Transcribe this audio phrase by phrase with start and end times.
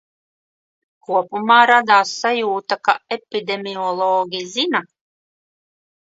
[1.09, 4.81] Kopumā radās sajūta, ka epidemiologi zina.